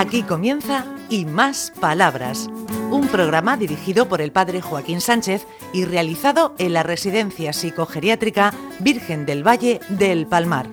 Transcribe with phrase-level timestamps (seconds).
[0.00, 2.48] Aquí comienza Y Más Palabras,
[2.92, 9.26] un programa dirigido por el padre Joaquín Sánchez y realizado en la Residencia Psicogeriátrica Virgen
[9.26, 10.68] del Valle del Palmar.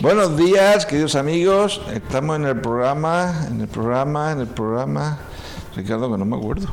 [0.00, 1.82] Buenos días, queridos amigos.
[1.92, 5.18] Estamos en el programa, en el programa, en el programa.
[5.76, 6.72] Ricardo, que no me acuerdo.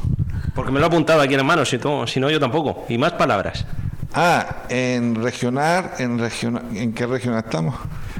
[0.61, 2.85] Porque me lo ha apuntado aquí en mano, si, no, si no yo tampoco.
[2.87, 3.65] Y más palabras.
[4.13, 7.73] Ah, en regional, en regional, ¿en qué región estamos?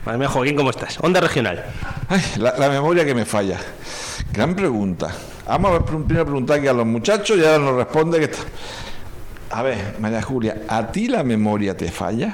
[0.03, 0.97] Madre mía, Joaquín, ¿cómo estás?
[1.01, 1.63] Onda regional.
[2.09, 3.59] Ay, la, la memoria que me falla.
[4.33, 5.11] Gran pregunta.
[5.45, 8.39] Vamos a ver, primero preguntar aquí a los muchachos y ahora nos responde que está...
[9.51, 12.33] A ver, María Julia, ¿a ti la memoria te falla?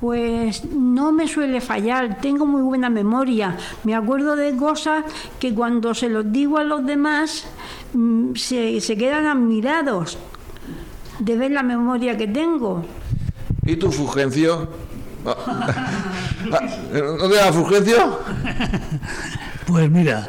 [0.00, 3.56] Pues no me suele fallar, tengo muy buena memoria.
[3.84, 5.04] Me acuerdo de cosas
[5.40, 7.46] que cuando se los digo a los demás
[7.94, 10.18] mm, se, se quedan admirados
[11.18, 12.84] de ver la memoria que tengo.
[13.66, 14.68] ¿Y tu Fulgencio?
[15.24, 18.20] ¿No te da Fulgencio?
[19.66, 20.28] Pues mira,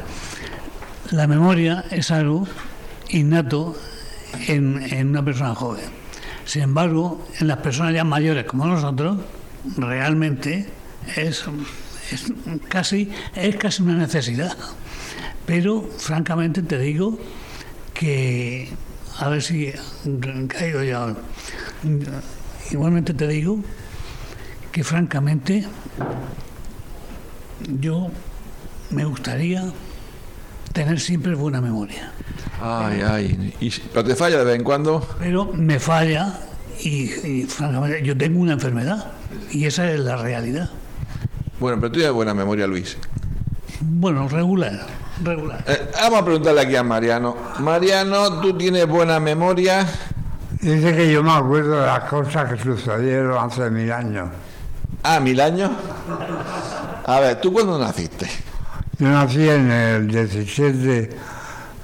[1.12, 2.46] la memoria es algo
[3.08, 3.74] innato
[4.48, 5.84] en, en una persona joven.
[6.44, 9.16] Sin embargo, en las personas ya mayores como nosotros,
[9.76, 10.66] realmente
[11.16, 11.44] es,
[12.12, 12.32] es
[12.68, 14.56] casi, es casi una necesidad.
[15.46, 17.18] Pero francamente te digo
[17.94, 18.68] que,
[19.18, 19.72] a ver si
[20.48, 21.14] caigo ya.
[22.70, 23.58] Igualmente te digo
[24.70, 25.66] que francamente
[27.80, 28.10] yo
[28.90, 29.72] me gustaría
[30.72, 32.12] tener siempre buena memoria.
[32.60, 33.54] Ay, ay.
[33.60, 35.06] ¿Y, ¿Pero te falla de vez en cuando?
[35.18, 36.38] Pero me falla
[36.82, 39.12] y, y, francamente yo tengo una enfermedad
[39.50, 40.70] y esa es la realidad.
[41.58, 42.96] Bueno, pero tú tienes buena memoria, Luis.
[43.80, 44.86] Bueno, regular,
[45.22, 45.64] regular.
[45.66, 47.36] Eh, vamos a preguntarle aquí a Mariano.
[47.60, 49.86] Mariano, ¿tú tienes buena memoria?
[50.60, 54.28] Dice que yo me acuerdo de las cosas que sucedieron hace mil años.
[55.02, 55.70] Ah, mil años.
[57.06, 58.26] A ver, ¿tú cuándo naciste?
[58.98, 61.16] Yo nací en el 17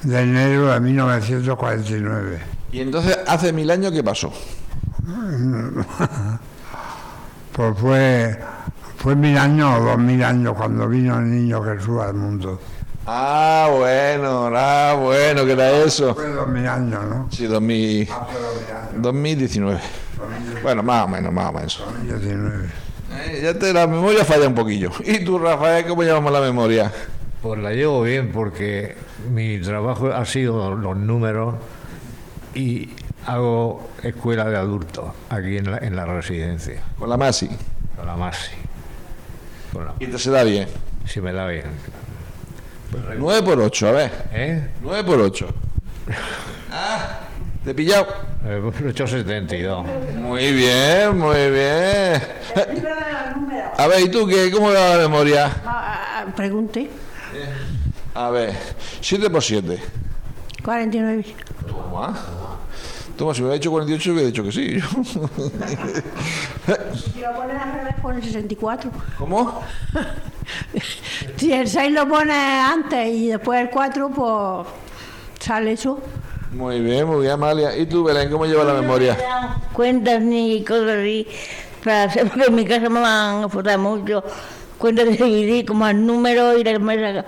[0.03, 2.41] de enero de 1949.
[2.72, 4.31] Y entonces, hace mil años, ¿qué pasó?
[7.56, 8.39] Pues fue,
[8.99, 12.61] fue mil años o dos mil años cuando vino el niño Jesús al mundo.
[13.06, 16.15] Ah, bueno, ah, bueno, que era eso.
[16.15, 17.28] Fue dos mil años, ¿no?
[17.31, 19.03] Sí, 2000, Hace dos mil años.
[19.03, 19.81] 2019.
[20.62, 21.83] Bueno, más o menos, más o menos.
[21.87, 22.69] 2019.
[23.12, 24.91] Eh, ya te, la memoria falla un poquillo.
[25.06, 26.93] ¿Y tú, Rafael, cómo llevamos la memoria?
[27.41, 28.97] Pues la llevo bien porque
[29.33, 31.55] mi trabajo ha sido los números
[32.55, 32.91] y
[33.26, 37.48] hago escuela de adultos aquí en la, en la residencia, Con la Masi.
[37.97, 38.50] con la MASI.
[39.72, 40.69] Con la- Y te se da bien.
[41.06, 41.64] si me da bien.
[43.19, 44.12] 9 por 8, a ver.
[44.32, 44.69] ¿Eh?
[44.82, 45.48] 9 por 8.
[46.72, 47.20] Ah,
[47.64, 48.06] te he pillado.
[48.44, 49.84] Eh, 872.
[50.16, 52.22] Muy bien, muy bien.
[53.78, 54.50] A ver, ¿y tú qué?
[54.50, 55.50] ¿Cómo va la memoria?
[55.66, 56.88] Ah, ah, pregunte.
[58.14, 58.54] A ver,
[59.03, 59.78] 7 por 7.
[60.64, 61.25] 49.
[61.66, 62.14] Toma.
[63.16, 64.78] Toma, si me hubiera dicho 48, hubiera dicho que sí.
[64.81, 65.19] Si
[67.21, 68.91] lo pones al revés, pone 64.
[69.19, 69.60] ¿Cómo?
[71.37, 74.69] Si el 6 lo pones antes y después el 4, pues
[75.41, 75.99] sale eso.
[76.53, 77.76] Muy bien, muy bien, Amalia.
[77.76, 79.16] ¿Y tú, Belén, cómo lleva la memoria?
[79.72, 81.26] cuentas ni cosas así,
[81.82, 84.22] frases, porque en mi casa me van a forzar mucho,
[84.78, 87.25] cuentas de dividir como el número y la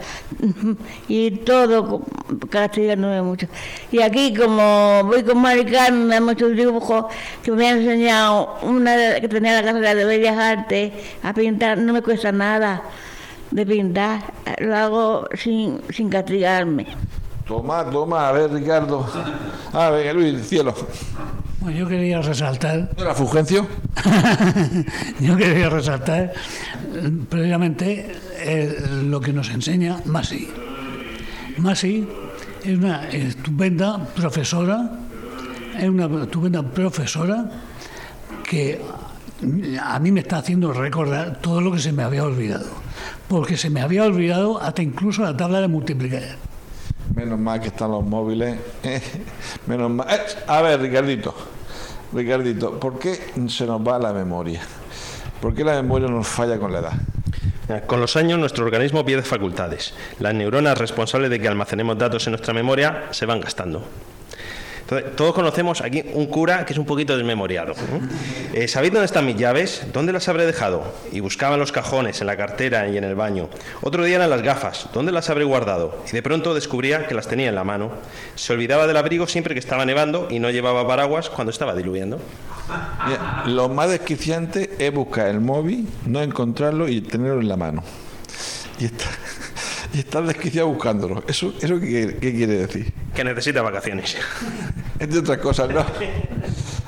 [1.09, 2.03] y todo
[2.50, 3.47] castigándome mucho.
[3.91, 7.06] Y aquí como voy con Mari Carmen, me da muchos dibujos
[7.42, 10.92] que me han enseñado una que tenía la carrera de Bellas Artes
[11.22, 12.82] a pintar, no me cuesta nada
[13.50, 16.86] de pintar, lo hago sin, sin castigarme.
[17.47, 19.06] Toma, toma, a ver, Ricardo.
[19.72, 20.75] A ver, Luis, cielo.
[21.60, 23.66] Bueno, yo quería resaltar, ¿No era Fulgencio?
[25.20, 26.32] yo quería resaltar
[26.94, 30.48] eh, precisamente eh, lo que nos enseña Masi.
[31.56, 32.06] Masi
[32.65, 34.88] es una estupenda profesora,
[35.77, 37.50] es una estupenda profesora
[38.44, 38.80] que
[39.83, 42.66] a mí me está haciendo recordar todo lo que se me había olvidado.
[43.27, 46.47] Porque se me había olvidado hasta incluso la tabla de multiplicar.
[47.18, 48.56] Menos mal que están los móviles.
[49.66, 50.06] Menos mal.
[50.09, 51.34] Eh, A ver, Ricardito.
[52.12, 53.18] Ricardito, ¿por qué
[53.48, 54.60] se nos va la memoria?
[55.41, 56.92] ¿Por qué la memoria nos falla con la edad?
[57.88, 59.94] Con los años nuestro organismo pierde facultades.
[60.20, 63.82] Las neuronas responsables de que almacenemos datos en nuestra memoria se van gastando.
[64.90, 67.72] Entonces, todos conocemos aquí un cura que es un poquito desmemoriado.
[67.74, 67.74] ¿eh?
[68.54, 69.82] Eh, ¿Sabéis dónde están mis llaves?
[69.92, 70.94] ¿Dónde las habré dejado?
[71.12, 73.50] Y buscaba en los cajones, en la cartera y en el baño.
[73.82, 74.88] Otro día eran las gafas.
[74.94, 76.02] ¿Dónde las habré guardado?
[76.08, 77.90] Y de pronto descubría que las tenía en la mano.
[78.34, 82.18] Se olvidaba del abrigo siempre que estaba nevando y no llevaba paraguas cuando estaba diluyendo.
[83.06, 87.82] Mira, lo más desquiciante es buscar el móvil, no encontrarlo y tenerlo en la mano.
[88.78, 89.04] Y, está,
[89.92, 91.22] y estar desquiciado buscándolo.
[91.28, 92.92] ¿Eso, eso qué, qué quiere decir?
[93.14, 94.16] Que necesita vacaciones.
[94.98, 95.84] Entre otras cosas, ¿no?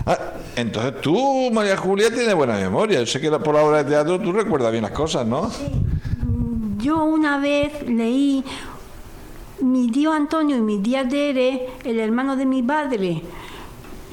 [0.07, 0.19] Ah,
[0.57, 3.01] entonces tú, María Julia, tienes buena memoria.
[3.01, 5.51] Yo sé que por la obra de teatro tú recuerdas bien las cosas, ¿no?
[6.79, 8.43] Yo una vez leí
[9.61, 13.23] mi tío Antonio y mi tía Tere, el hermano de mi padre,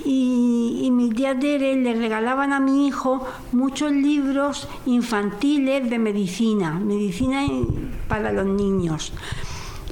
[0.03, 6.73] y, y mi tía Tere le regalaban a mi hijo muchos libros infantiles de medicina,
[6.73, 7.45] medicina
[8.07, 9.13] para los niños.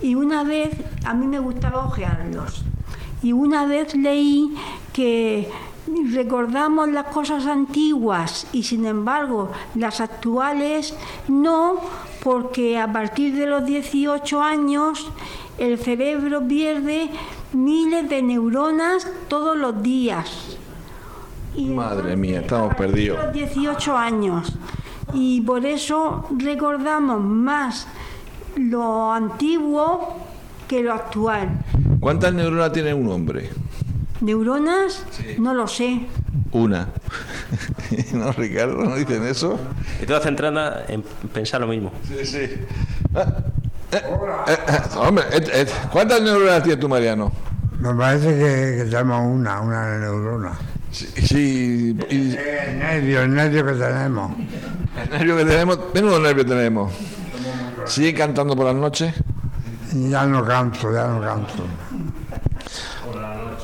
[0.02, 0.70] Y una vez,
[1.06, 2.64] a mí me gustaba ojearlos,
[3.26, 4.54] y una vez leí
[4.94, 5.50] que
[6.14, 10.94] recordamos las cosas antiguas y sin embargo las actuales
[11.28, 11.80] no,
[12.24, 15.10] porque a partir de los 18 años
[15.58, 17.10] el cerebro pierde
[17.54, 20.60] miles de neuronas todos los días.
[21.56, 23.24] Y Madre mía, estamos perdidos.
[23.24, 24.54] los 18 años.
[25.16, 27.88] Y por eso recordamos más
[28.56, 30.14] lo antiguo
[30.68, 31.50] que lo actual.
[32.06, 33.50] ¿Cuántas neuronas tiene un hombre?
[34.22, 35.04] ¿Neuronas?
[35.40, 36.06] No lo sé.
[36.52, 36.90] Una.
[38.14, 38.76] ¿No, Ricardo?
[38.84, 39.60] ¿No dicen eso?
[40.00, 41.02] Y toda centrada en
[41.34, 41.92] pensar lo mismo.
[42.08, 42.48] Sí, sí.
[43.16, 43.34] Ah,
[43.92, 44.02] eh,
[44.50, 47.32] eh, eh, hombre, eh, eh, ¿cuántas neuronas tiene tu Mariano?
[47.80, 50.52] Me parece que, que tenemos una, una neurona.
[50.92, 54.32] Sí, sí, y El nervio, el nervio que tenemos.
[55.02, 56.94] el nervio que tenemos, menudo nervio tenemos.
[57.86, 59.12] ¿Sigue cantando por las noches?
[59.92, 61.64] Ya no canto, ya no canto.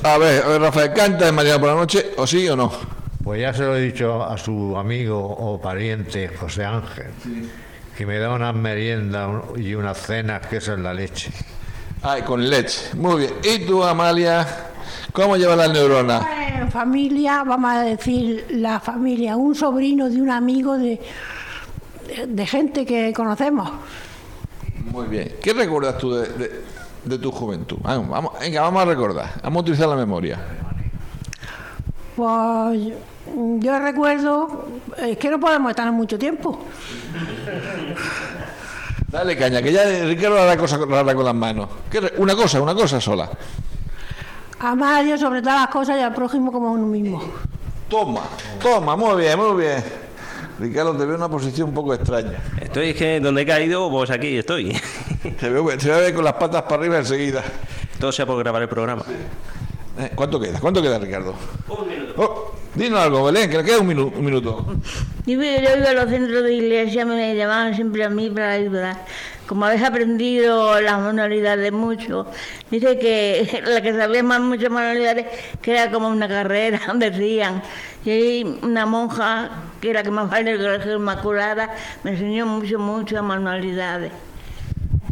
[0.04, 2.72] A ver, a ver, Rafael, ¿canta de Mariano por la noche o sí o no?
[3.22, 7.06] Pues ya se lo he dicho a su amigo o pariente José Ángel,
[7.96, 11.30] que me da unas meriendas y unas cenas que eso es la leche.
[12.02, 12.80] Ay, con leche.
[12.96, 13.34] Muy bien.
[13.44, 14.44] ¿Y tú, Amalia?
[15.12, 16.26] ¿Cómo lleva las neuronas?
[16.58, 21.00] En familia, vamos a decir la familia, un sobrino de un amigo de,
[22.08, 23.70] de, de gente que conocemos.
[24.90, 25.36] Muy bien.
[25.40, 26.60] ¿Qué recuerdas tú de, de-
[27.04, 27.76] de tu juventud?
[27.82, 29.30] Vamos, vamos, venga, vamos a recordar.
[29.42, 30.38] Vamos a utilizar la memoria.
[32.16, 32.92] Pues
[33.60, 34.66] yo recuerdo,
[34.98, 36.58] es que no podemos estar mucho tiempo.
[39.08, 41.68] Dale caña, que ya Ricardo hará cosas raras con las manos.
[41.90, 43.28] ¿Qué re- Una cosa, una cosa sola.
[44.60, 47.22] Amar a Dios sobre todas las cosas y al prójimo como a uno mismo.
[47.88, 48.22] Toma,
[48.62, 49.84] toma, muy bien, muy bien.
[50.58, 52.38] Ricardo, te veo en una posición un poco extraña.
[52.60, 54.72] Estoy es que donde he caído, pues aquí estoy.
[55.38, 57.42] Te voy a ver con las patas para arriba enseguida.
[58.00, 59.04] Todo sea por grabar el programa.
[59.98, 60.58] Eh, ¿Cuánto queda?
[60.58, 61.34] ¿Cuánto queda, Ricardo?
[61.68, 62.54] Un minuto.
[62.74, 64.74] dinos algo, Belén, que le queda un, minu- un minuto.
[65.26, 69.04] Yo, yo iba a los centros de iglesia, me llamaban siempre a mí para ayudar.
[69.46, 72.26] Como habéis aprendido las manualidades mucho,
[72.70, 75.26] dice que la que sabía más muchas manualidades,
[75.60, 77.62] que era como una carrera, decían.
[78.04, 81.70] Y hay una monja, que era que más vale el colegio Inmaculada,
[82.02, 84.10] me enseñó mucho, muchas manualidades.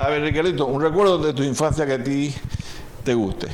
[0.00, 2.34] A ver, Ricardito, un recuerdo de tu infancia que a ti
[3.04, 3.48] te guste.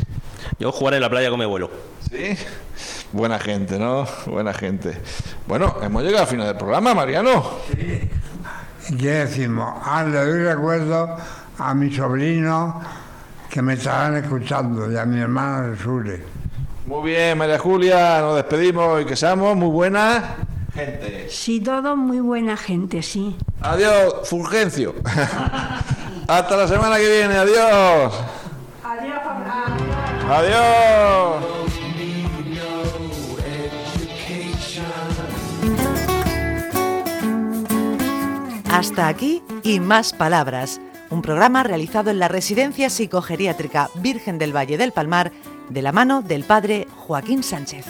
[0.60, 1.68] Yo jugar en la playa con mi abuelo.
[2.08, 2.36] ¿Sí?
[3.10, 4.06] Buena gente, ¿no?
[4.26, 4.96] Buena gente.
[5.48, 7.50] Bueno, hemos llegado al final del programa, Mariano.
[8.88, 9.74] ¿Y qué decimos?
[9.82, 11.16] Ah, le doy recuerdo
[11.58, 12.80] a mi sobrino
[13.50, 16.22] que me estarán escuchando y a mi hermana Resure.
[16.86, 20.22] Muy bien, María Julia, nos despedimos y que seamos muy buenas
[20.76, 21.26] gente.
[21.28, 23.34] Sí, todos muy buena gente, sí.
[23.62, 24.94] Adiós, Fulgencio.
[26.28, 28.12] Hasta la semana que viene, adiós.
[28.82, 29.20] Adiós,
[30.28, 31.56] Adiós.
[38.72, 44.76] Hasta aquí y más palabras, un programa realizado en la Residencia Psicogeriátrica Virgen del Valle
[44.76, 45.32] del Palmar
[45.70, 47.86] de la mano del padre Joaquín Sánchez.